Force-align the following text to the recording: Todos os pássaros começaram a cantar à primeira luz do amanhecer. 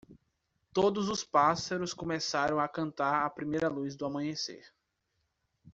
Todos 0.73 1.09
os 1.09 1.23
pássaros 1.23 1.93
começaram 1.93 2.59
a 2.59 2.67
cantar 2.67 3.23
à 3.23 3.29
primeira 3.29 3.69
luz 3.69 3.95
do 3.95 4.03
amanhecer. 4.03 4.73